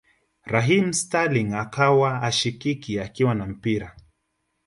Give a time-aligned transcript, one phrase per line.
[0.53, 3.97] Raheem Sterling akawa hashikiki akiwa na mpira